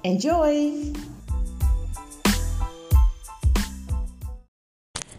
[0.00, 0.72] Enjoy!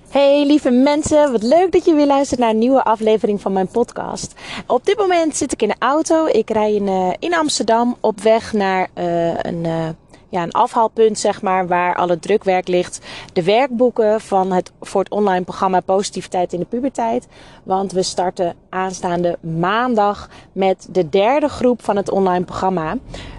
[0.09, 3.67] Hey lieve mensen, wat leuk dat je weer luistert naar een nieuwe aflevering van mijn
[3.67, 4.33] podcast.
[4.67, 6.25] Op dit moment zit ik in de auto.
[6.25, 9.89] Ik rij in, uh, in Amsterdam op weg naar uh, een, uh,
[10.30, 13.05] ja, een afhaalpunt, zeg maar, waar al het drukwerk ligt.
[13.33, 17.27] De werkboeken van het, voor het online programma Positiviteit in de Puberteit.
[17.63, 22.97] Want we starten aanstaande maandag met de derde groep van het online programma.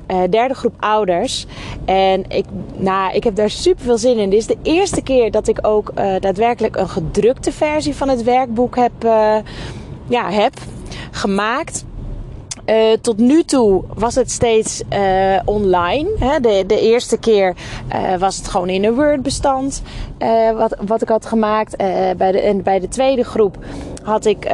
[0.09, 1.47] Uh, derde groep ouders.
[1.85, 2.45] En ik,
[2.77, 4.31] nou, ik heb daar super veel zin in.
[4.31, 8.23] Dit is de eerste keer dat ik ook uh, daadwerkelijk een gedrukte versie van het
[8.23, 9.37] werkboek heb, uh,
[10.09, 10.53] ja, heb
[11.11, 11.85] gemaakt.
[12.71, 16.11] Uh, tot nu toe was het steeds uh, online.
[16.19, 16.41] Hè.
[16.41, 17.57] De, de eerste keer
[17.95, 19.83] uh, was het gewoon in een Word-bestand
[20.57, 21.77] wat, wat ik had gemaakt.
[22.17, 23.59] bij, de, bij de tweede groep
[24.03, 24.45] had ik,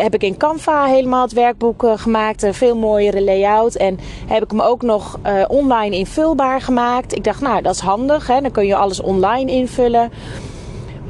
[0.00, 2.42] heb ik in Canva helemaal het werkboek gemaakt.
[2.42, 3.74] Een veel mooiere layout.
[3.74, 7.14] En heb ik hem ook nog online invulbaar gemaakt.
[7.14, 8.26] Ik dacht, nou, dat is handig.
[8.26, 8.40] Hè.
[8.40, 10.12] Dan kun je alles online invullen.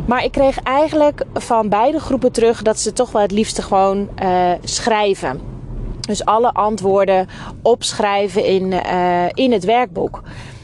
[0.07, 4.09] Maar ik kreeg eigenlijk van beide groepen terug dat ze toch wel het liefste gewoon
[4.65, 5.56] schrijven.
[6.07, 7.29] Dus alle antwoorden
[7.63, 10.23] opschrijven in, uh, in het werkboek.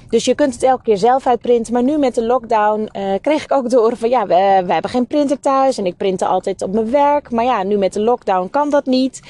[0.08, 1.72] Dus je kunt het elke keer zelf uitprinten.
[1.72, 4.90] Maar nu met de lockdown uh, kreeg ik ook door van ja, we, we hebben
[4.90, 5.78] geen printer thuis.
[5.78, 7.30] En ik printte altijd op mijn werk.
[7.30, 9.22] Maar ja, nu met de lockdown kan dat niet.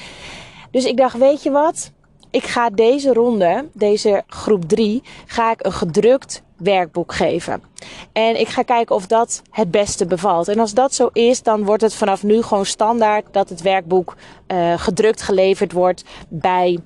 [0.71, 1.91] Dus ik dacht, weet je wat?
[2.29, 7.63] Ik ga deze ronde, deze groep 3, ga ik een gedrukt werkboek geven.
[8.11, 10.47] En ik ga kijken of dat het beste bevalt.
[10.47, 14.15] En als dat zo is, dan wordt het vanaf nu gewoon standaard dat het werkboek
[14.47, 16.79] uh, gedrukt geleverd wordt bij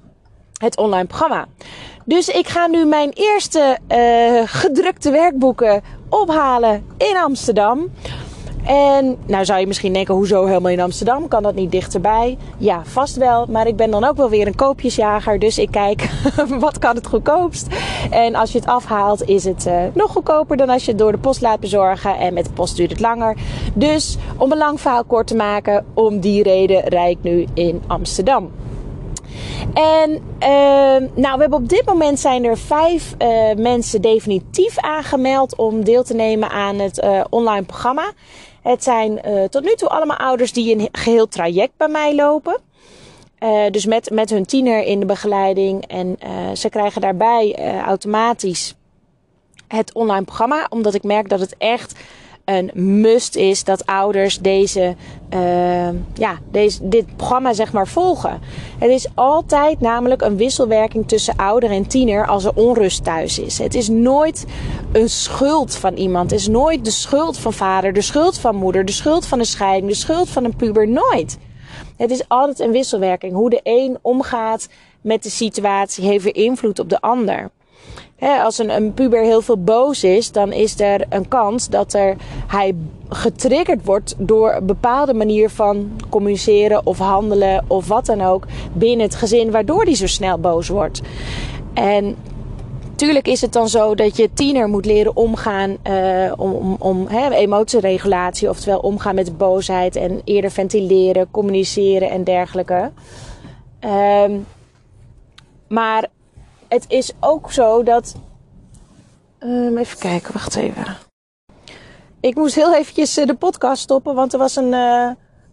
[0.58, 1.48] het online programma.
[2.06, 7.92] Dus ik ga nu mijn eerste uh, gedrukte werkboeken ophalen in Amsterdam.
[8.68, 11.28] En nou zou je misschien denken, hoezo helemaal in Amsterdam?
[11.28, 12.38] Kan dat niet dichterbij?
[12.58, 13.46] Ja, vast wel.
[13.50, 15.40] Maar ik ben dan ook wel weer een koopjesjager.
[15.40, 16.10] Dus ik kijk,
[16.60, 17.68] wat kan het goedkoopst?
[18.10, 21.12] En als je het afhaalt, is het uh, nog goedkoper dan als je het door
[21.12, 22.18] de post laat bezorgen.
[22.18, 23.38] En met de post duurt het langer.
[23.74, 27.82] Dus om een lang verhaal kort te maken, om die reden rijd ik nu in
[27.88, 28.52] Amsterdam.
[29.74, 33.28] En uh, nou, we hebben op dit moment zijn er vijf uh,
[33.64, 38.12] mensen definitief aangemeld om deel te nemen aan het uh, online programma.
[38.68, 42.60] Het zijn uh, tot nu toe allemaal ouders die een geheel traject bij mij lopen.
[43.40, 45.86] Uh, dus met, met hun tiener in de begeleiding.
[45.86, 47.56] En uh, ze krijgen daarbij
[47.86, 48.76] automatisch
[49.68, 50.68] het online programma.
[50.70, 52.00] Omdat ik merk dat het echt
[52.48, 54.96] een must is dat ouders deze,
[55.34, 58.40] uh, ja, deze, dit programma zeg maar volgen.
[58.80, 63.58] Het is altijd namelijk een wisselwerking tussen ouder en tiener als er onrust thuis is.
[63.58, 64.46] Het is nooit
[64.92, 66.32] een schuld van iemand.
[66.32, 69.46] Het is nooit de schuld van vader, de schuld van moeder, de schuld van een
[69.46, 70.88] scheiding, de schuld van een puber.
[70.88, 71.38] Nooit.
[71.98, 73.34] Het is altijd een wisselwerking.
[73.34, 74.70] Hoe de een omgaat
[75.02, 77.50] met de situatie heeft weer invloed op de ander.
[78.20, 82.16] Als een, een, puber heel veel boos is, dan is er een kans dat er,
[82.48, 82.76] hij
[83.10, 89.06] getriggerd wordt door een bepaalde manier van communiceren of handelen of wat dan ook binnen
[89.06, 91.02] het gezin, waardoor hij zo snel boos wordt.
[91.74, 92.16] En
[92.98, 97.08] Tuurlijk is het dan zo dat je tiener moet leren omgaan uh, om, om, om
[97.08, 102.92] emotieregulatie, oftewel omgaan met boosheid en eerder ventileren, communiceren en dergelijke.
[104.26, 104.46] Um,
[105.68, 106.08] maar
[106.68, 108.16] het is ook zo dat.
[109.40, 110.98] Um, even kijken, wacht even.
[112.20, 115.10] Ik moest heel eventjes de podcast stoppen, want er was een, uh,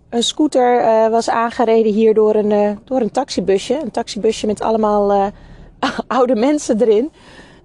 [0.08, 3.81] een scooter uh, was aangereden hier door een, door een taxibusje.
[3.82, 5.32] Een taxibusje met allemaal
[6.06, 7.12] oude mensen erin.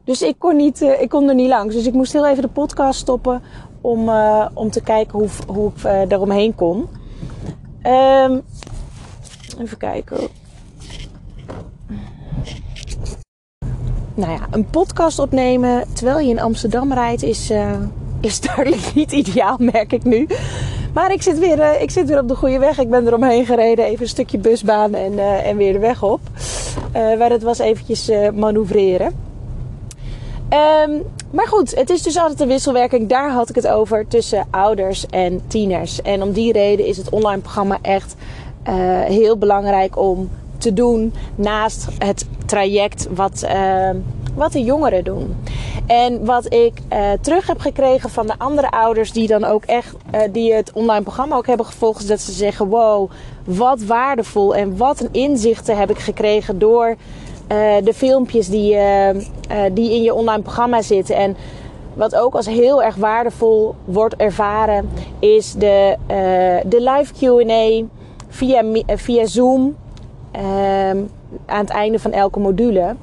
[0.04, 1.76] Dus ik kon, niet, ik kon er niet langs.
[1.76, 3.44] Dus ik moest heel even de podcast stoppen
[3.82, 4.10] om,
[4.54, 5.72] om te kijken hoe, hoe
[6.04, 6.90] ik eromheen kon.
[7.84, 8.44] Um,
[9.60, 10.18] even kijken.
[14.20, 17.72] Nou ja, een podcast opnemen terwijl je in Amsterdam rijdt is, uh,
[18.22, 20.28] is duidelijk niet ideaal, merk ik nu.
[20.94, 22.80] Maar ik zit, weer, uh, ik zit weer op de goede weg.
[22.80, 26.20] Ik ben eromheen gereden, even een stukje busbaan en, uh, en weer de weg op.
[26.94, 29.16] maar het was eventjes manoeuvreren.
[30.50, 30.92] Ehm,
[31.32, 33.10] maar goed, het is dus altijd een wisselwerking.
[33.10, 36.02] Daar had ik het over tussen ouders en tieners.
[36.02, 38.16] En om die reden is het online programma echt
[39.08, 40.30] heel belangrijk om
[40.60, 43.90] te doen naast het traject wat, uh,
[44.36, 45.36] wat de jongeren doen.
[45.86, 49.96] En wat ik uh, terug heb gekregen van de andere ouders die dan ook echt
[50.32, 53.12] die het online programma ook hebben gevolgd, is dat ze zeggen: wow,
[53.44, 56.96] wat waardevol en wat een inzichten heb ik gekregen door
[57.84, 58.78] de filmpjes die,
[59.74, 61.16] die in je online programma zitten.
[61.16, 61.36] En
[61.94, 64.90] wat ook als heel erg waardevol wordt ervaren,
[65.20, 65.98] is de,
[66.66, 67.86] de live QA
[68.28, 68.64] via,
[68.96, 69.76] via Zoom
[70.40, 70.98] Ehm,
[71.46, 72.96] aan het einde van elke module.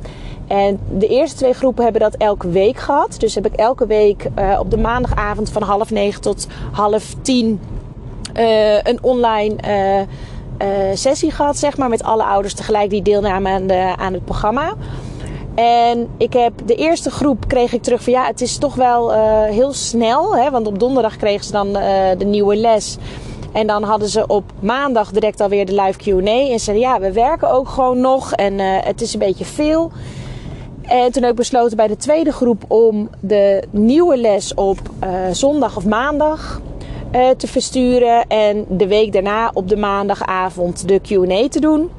[0.47, 3.15] En de eerste twee groepen hebben dat elke week gehad.
[3.19, 7.61] Dus heb ik elke week uh, op de maandagavond van half negen tot half tien
[8.37, 13.67] uh, een online uh, sessie gehad, zeg maar, met alle ouders tegelijk die deelnamen aan,
[13.67, 14.75] de, aan het programma.
[15.55, 19.13] En ik heb de eerste groep kreeg ik terug van ja, het is toch wel
[19.45, 20.37] heel snel.
[20.37, 21.73] Hè, want op donderdag kregen ze dan
[22.19, 22.99] de nieuwe les.
[23.57, 26.51] En dan hadden ze op maandag direct alweer de live QA.
[26.51, 28.33] En zeiden ja, we werken ook gewoon nog.
[28.33, 29.91] En uh, het is een beetje veel.
[30.83, 35.11] En toen heb ik besloten bij de tweede groep om de nieuwe les op uh,
[35.33, 36.61] zondag of maandag
[37.15, 38.27] uh, te versturen.
[38.27, 41.91] En de week daarna op de maandagavond de QA te doen.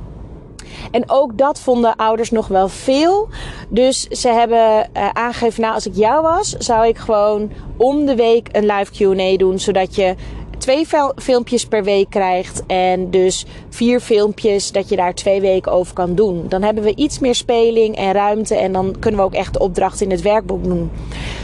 [0.92, 3.28] En ook dat vonden ouders nog wel veel.
[3.70, 8.50] Dus ze hebben aangegeven, nou als ik jou was, zou ik gewoon om de week
[8.52, 9.60] een live Q&A doen.
[9.60, 10.16] Zodat je
[10.58, 12.64] twee filmpjes per week krijgt.
[12.68, 16.46] En dus vier filmpjes dat je daar twee weken over kan doen.
[16.50, 18.56] Dan hebben we iets meer speling en ruimte.
[18.56, 20.92] En dan kunnen we ook echt de opdracht in het werkboek doen.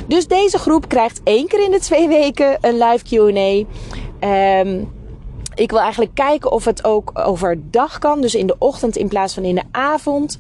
[0.07, 3.65] Dus deze groep krijgt één keer in de twee weken een live QA.
[4.59, 4.91] Um,
[5.55, 8.21] ik wil eigenlijk kijken of het ook overdag kan.
[8.21, 10.37] Dus in de ochtend in plaats van in de avond.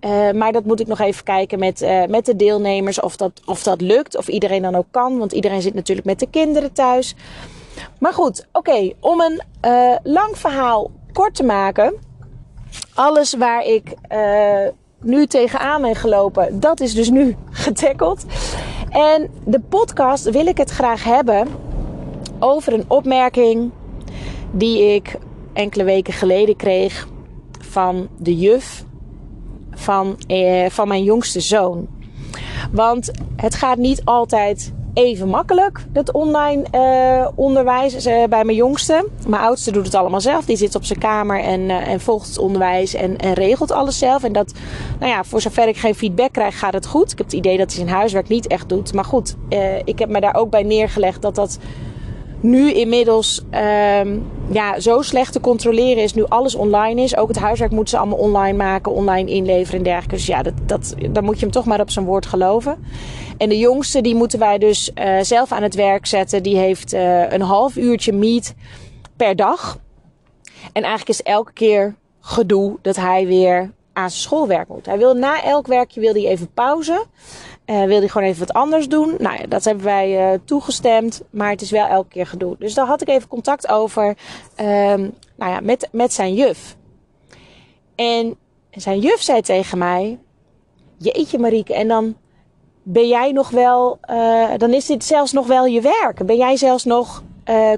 [0.00, 3.40] Uh, maar dat moet ik nog even kijken met, uh, met de deelnemers of dat,
[3.44, 4.16] of dat lukt.
[4.16, 5.18] Of iedereen dan ook kan.
[5.18, 7.14] Want iedereen zit natuurlijk met de kinderen thuis.
[7.98, 11.94] Maar goed, oké, om een uh, lang verhaal kort te maken.
[12.94, 14.68] Alles waar ik uh,
[15.00, 18.24] nu tegenaan ben gelopen, dat is dus nu getackeld.
[18.90, 21.48] En de podcast wil ik het graag hebben
[22.38, 23.70] over een opmerking
[24.50, 25.18] die ik
[25.52, 27.08] enkele weken geleden kreeg
[27.60, 28.84] van de juf
[29.70, 31.88] van, eh, van mijn jongste zoon.
[32.72, 39.08] Want het gaat niet altijd even makkelijk, dat online uh, onderwijs uh, bij mijn jongste.
[39.26, 40.44] Mijn oudste doet het allemaal zelf.
[40.44, 43.98] Die zit op zijn kamer en, uh, en volgt het onderwijs en, en, regelt alles
[43.98, 44.24] zelf.
[44.24, 44.52] En dat,
[44.98, 47.12] nou ja, voor zover ik geen feedback krijg, gaat het goed.
[47.12, 48.92] Ik heb het idee dat hij zijn huiswerk niet echt doet.
[48.92, 49.36] Maar goed,
[49.84, 51.58] ik heb me daar ook bij neergelegd dat dat
[52.40, 53.42] nu inmiddels
[54.00, 56.14] um, ja, zo slecht te controleren is.
[56.14, 57.16] Nu alles online is.
[57.16, 60.14] Ook het huiswerk moeten ze allemaal online maken, online inleveren en dergelijke.
[60.14, 62.84] Dus ja, dat, dat, dan moet je hem toch maar op zijn woord geloven.
[63.38, 66.42] En de jongste, die moeten wij dus uh, zelf aan het werk zetten.
[66.42, 68.54] Die heeft uh, een half uurtje meet
[69.16, 69.78] per dag.
[70.72, 73.60] En eigenlijk is elke keer gedoe dat hij weer
[73.92, 74.86] aan zijn schoolwerk moet.
[74.86, 77.06] Hij wil na elk werkje wil hij even pauze.
[77.70, 79.14] Uh, wil hij gewoon even wat anders doen?
[79.18, 81.22] Nou ja, dat hebben wij uh, toegestemd.
[81.30, 82.56] Maar het is wel elke keer gedoe.
[82.58, 84.06] Dus daar had ik even contact over
[84.60, 86.76] um, nou ja, met, met zijn juf.
[87.94, 88.36] En
[88.70, 90.18] zijn juf zei tegen mij:
[90.98, 92.16] Jeetje, Marieke, en dan
[92.82, 96.26] ben jij nog wel, uh, dan is dit zelfs nog wel je werk.
[96.26, 97.22] Ben jij zelfs nog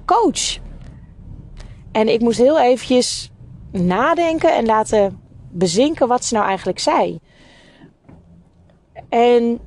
[0.04, 0.58] coach?
[1.92, 3.30] En ik moest heel eventjes
[3.72, 5.20] nadenken en laten
[5.50, 7.18] bezinken wat ze nou eigenlijk zei.
[9.08, 9.60] En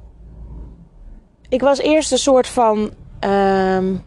[1.49, 2.77] ik was eerst een soort van,
[3.19, 4.03] um,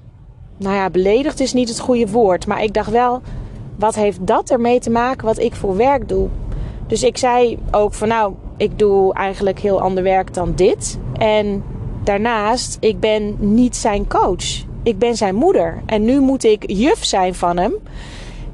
[0.56, 2.46] nou ja, beledigd is niet het goede woord.
[2.46, 3.20] Maar ik dacht wel,
[3.76, 6.28] wat heeft dat ermee te maken wat ik voor werk doe?
[6.86, 10.98] Dus ik zei ook van nou, ik doe eigenlijk heel ander werk dan dit.
[11.18, 11.64] En
[12.04, 14.66] daarnaast, ik ben niet zijn coach.
[14.82, 15.82] Ik ben zijn moeder.
[15.86, 17.74] En nu moet ik juf zijn van hem.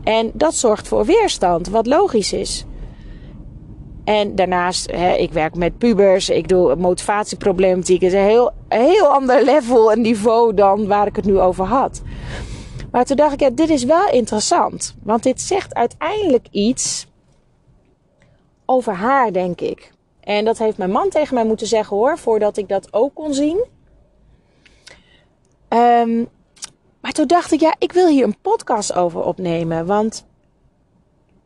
[0.04, 2.66] En dat zorgt voor weerstand, wat logisch is.
[4.04, 8.02] En daarnaast, hè, ik werk met pubers, ik doe motivatieproblematiek.
[8.02, 12.02] Het is heel, heel ander level en niveau dan waar ik het nu over had.
[12.90, 14.94] Maar toen dacht ik, ja, dit is wel interessant.
[15.02, 17.06] Want dit zegt uiteindelijk iets
[18.66, 19.92] over haar, denk ik.
[20.20, 23.34] En dat heeft mijn man tegen mij moeten zeggen hoor, voordat ik dat ook kon
[23.34, 23.64] zien.
[25.68, 26.28] Um,
[27.00, 29.86] maar toen dacht ik, ja, ik wil hier een podcast over opnemen.
[29.86, 30.26] Want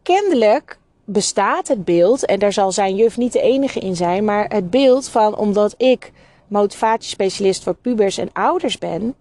[0.02, 4.48] kennelijk bestaat het beeld, en daar zal zijn juf niet de enige in zijn, maar
[4.48, 6.12] het beeld van omdat ik
[6.48, 9.14] motivatiespecialist voor pubers en ouders ben,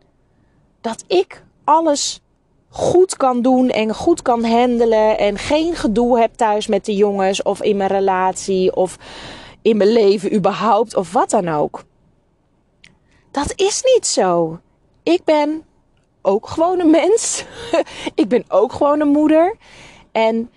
[0.82, 2.22] dat ik alles
[2.70, 7.44] goed kan doen en goed kan handelen en geen gedoe heb thuis met de jongens
[7.44, 8.98] of in mijn relatie of
[9.62, 11.84] in mijn leven überhaupt of wat dan ook.
[13.32, 14.60] dat is niet zo.
[15.04, 15.64] Ik ben
[16.22, 17.46] ook gewoon een mens.
[18.22, 19.56] ik ben ook gewoon een moeder.
[20.12, 20.52] En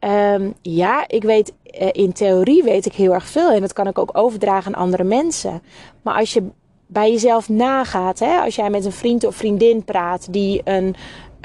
[0.00, 1.52] um, ja, ik weet
[1.92, 5.04] in theorie weet ik heel erg veel en dat kan ik ook overdragen aan andere
[5.04, 5.62] mensen.
[6.02, 6.42] Maar als je
[6.86, 10.94] bij jezelf nagaat, hè, als jij met een vriend of vriendin praat die een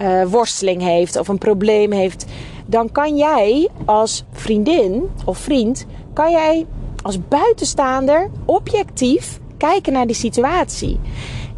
[0.01, 2.25] uh, worsteling heeft of een probleem heeft,
[2.65, 6.65] dan kan jij als vriendin of vriend, kan jij
[7.01, 10.99] als buitenstaander objectief kijken naar die situatie.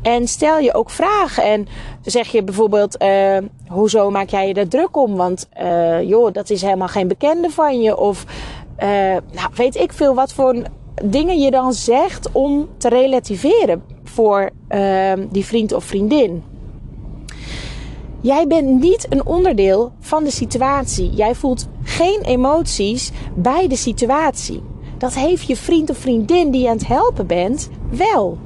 [0.01, 1.43] En stel je ook vragen.
[1.43, 1.67] En
[2.01, 3.37] zeg je bijvoorbeeld: uh,
[3.67, 5.15] Hoezo maak jij je daar druk om?
[5.15, 5.49] Want
[6.03, 7.97] joh, dat is helemaal geen bekende van je.
[7.97, 8.25] Of
[8.83, 8.88] uh,
[9.31, 10.55] nou, weet ik veel wat voor
[11.03, 14.50] dingen je dan zegt om te relativeren voor
[15.29, 16.43] die vriend of vriendin.
[18.21, 21.09] Jij bent niet een onderdeel van de situatie.
[21.09, 24.63] Jij voelt geen emoties bij de situatie.
[24.97, 28.38] Dat heeft je vriend of vriendin die je aan het helpen bent wel.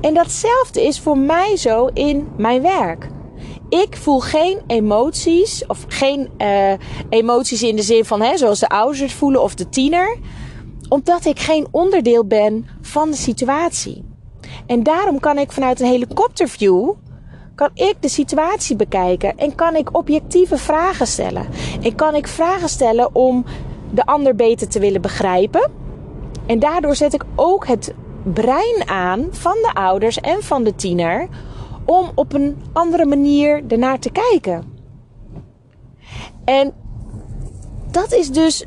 [0.00, 3.08] En datzelfde is voor mij zo in mijn werk.
[3.80, 6.72] Ik voel geen emoties, of geen uh,
[7.08, 10.18] emoties in de zin van hè, zoals de ouders voelen of de tiener,
[10.88, 14.04] omdat ik geen onderdeel ben van de situatie.
[14.66, 16.90] En daarom kan ik vanuit een helikopterview
[17.54, 21.46] kan ik de situatie bekijken en kan ik objectieve vragen stellen.
[21.82, 23.44] En kan ik vragen stellen om
[23.90, 25.70] de ander beter te willen begrijpen.
[26.46, 31.28] En daardoor zet ik ook het brein aan van de ouders en van de tiener
[31.84, 34.72] om op een andere manier ernaar te kijken.
[36.44, 36.74] En
[37.90, 38.64] dat is dus.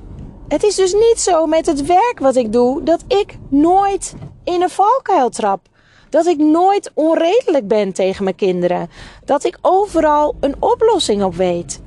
[0.47, 4.61] Het is dus niet zo met het werk wat ik doe dat ik nooit in
[4.61, 5.67] een valkuil trap.
[6.09, 8.89] Dat ik nooit onredelijk ben tegen mijn kinderen.
[9.23, 11.81] Dat ik overal een oplossing op weet.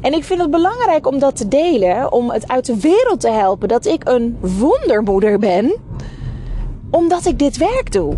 [0.00, 3.30] En ik vind het belangrijk om dat te delen, om het uit de wereld te
[3.30, 5.72] helpen dat ik een wondermoeder ben
[6.90, 8.16] omdat ik dit werk doe.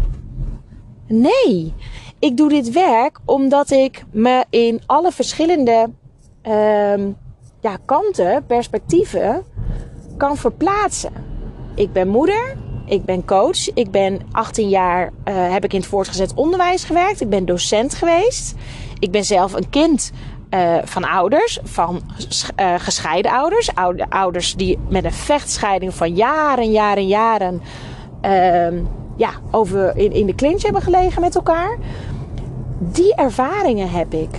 [1.07, 1.75] Nee,
[2.23, 5.91] ik doe dit werk omdat ik me in alle verschillende
[6.47, 7.07] uh,
[7.61, 9.45] ja, kanten, perspectieven
[10.17, 11.13] kan verplaatsen.
[11.75, 15.89] Ik ben moeder, ik ben coach, ik ben 18 jaar uh, heb ik in het
[15.89, 18.55] voortgezet onderwijs gewerkt, ik ben docent geweest.
[18.99, 20.13] Ik ben zelf een kind
[20.51, 22.03] uh, van ouders, van
[22.61, 23.71] uh, gescheiden ouders,
[24.09, 27.63] ouders die met een vechtscheiding van jaren, jaren, jaren
[28.25, 28.81] uh,
[29.17, 31.79] ja, over in, in de clinch hebben gelegen met elkaar.
[32.91, 34.31] Die ervaringen heb ik.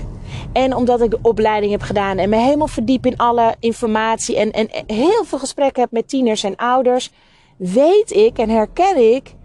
[0.53, 4.51] En omdat ik de opleiding heb gedaan en me helemaal verdiep in alle informatie en,
[4.51, 7.11] en heel veel gesprekken heb met tieners en ouders,
[7.57, 9.35] weet ik en herken ik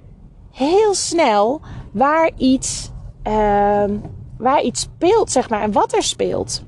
[0.52, 1.60] heel snel
[1.92, 2.90] waar iets,
[3.26, 3.84] uh,
[4.38, 6.62] waar iets speelt, zeg maar, en wat er speelt.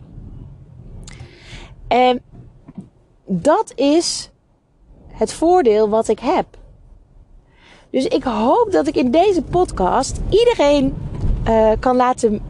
[1.88, 2.22] En
[3.26, 4.30] dat is
[5.08, 6.46] het voordeel wat ik heb.
[7.90, 10.94] Dus ik hoop dat ik in deze podcast iedereen
[11.48, 12.40] uh, kan laten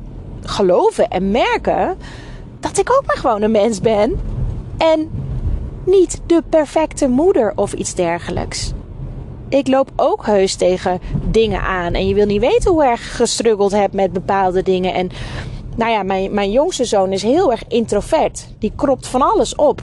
[0.43, 1.97] geloven en merken
[2.61, 4.21] dat ik ook maar gewoon een mens ben.
[4.79, 5.11] En
[5.85, 8.73] niet de perfecte moeder of iets dergelijks.
[9.49, 11.95] Ik loop ook heus tegen dingen aan.
[11.95, 14.95] En je wil niet weten hoe erg gestruggeld heb met bepaalde dingen.
[14.95, 15.11] En
[15.77, 18.47] nou ja, mijn, mijn jongste zoon is heel erg introvert.
[18.59, 19.81] Die kropt van alles op.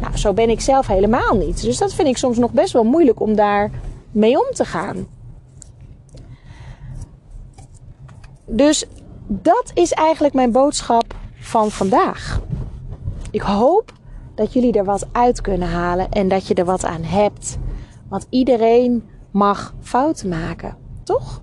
[0.00, 1.62] Nou, zo ben ik zelf helemaal niet.
[1.62, 3.70] Dus dat vind ik soms nog best wel moeilijk om daar
[4.10, 5.06] mee om te gaan.
[8.48, 8.86] Dus
[9.26, 12.40] dat is eigenlijk mijn boodschap van vandaag.
[13.30, 13.92] Ik hoop
[14.34, 17.58] dat jullie er wat uit kunnen halen en dat je er wat aan hebt.
[18.08, 21.42] Want iedereen mag fouten maken, toch?